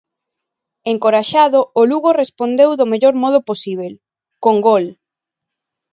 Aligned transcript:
Encoraxado, 0.91 1.59
o 1.81 1.83
Lugo 1.91 2.11
respondeu 2.21 2.69
do 2.79 2.89
mellor 2.91 3.15
modo 3.23 3.39
posíbel: 3.49 3.93
con 4.43 4.55
gol. 4.67 4.85